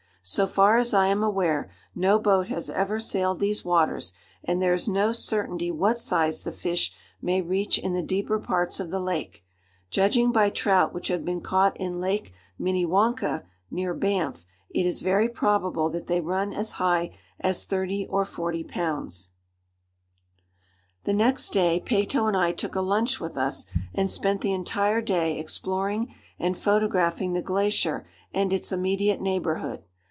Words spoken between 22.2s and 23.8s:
Peyto and I took a lunch with us